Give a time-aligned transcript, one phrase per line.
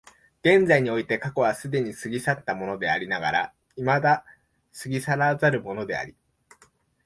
[0.43, 4.25] 現在において過去は既に過ぎ去ったものでありながら未だ
[4.81, 6.15] 過ぎ去らざるものであり、